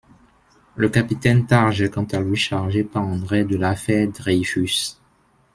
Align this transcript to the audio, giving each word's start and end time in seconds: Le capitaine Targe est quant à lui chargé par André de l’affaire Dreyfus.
Le 0.77 0.89
capitaine 0.89 1.45
Targe 1.45 1.83
est 1.83 1.91
quant 1.93 2.05
à 2.11 2.19
lui 2.21 2.35
chargé 2.35 2.83
par 2.83 3.03
André 3.03 3.45
de 3.45 3.55
l’affaire 3.55 4.07
Dreyfus. 4.07 4.93